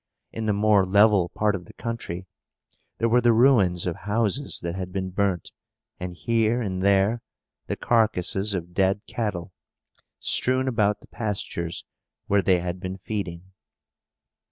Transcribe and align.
In 0.31 0.47
the 0.47 0.51
more 0.51 0.83
level 0.83 1.29
part 1.29 1.53
of 1.53 1.65
the 1.65 1.73
country, 1.73 2.25
there 2.97 3.07
were 3.07 3.21
the 3.21 3.33
ruins 3.33 3.85
of 3.85 3.95
houses 3.97 4.59
that 4.63 4.73
had 4.73 4.91
been 4.91 5.11
burnt, 5.11 5.51
and, 5.99 6.15
here 6.15 6.59
and 6.59 6.81
there, 6.81 7.21
the 7.67 7.75
carcasses 7.75 8.55
of 8.55 8.73
dead 8.73 9.01
cattle, 9.05 9.53
strewn 10.19 10.67
about 10.67 11.01
the 11.01 11.07
pastures 11.07 11.85
where 12.25 12.41
they 12.41 12.61
had 12.61 12.79
been 12.79 12.97
feeding. 12.97 13.51